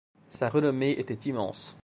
Sa 0.31 0.49
renommée 0.49 0.93
était 0.99 1.29
immense. 1.29 1.77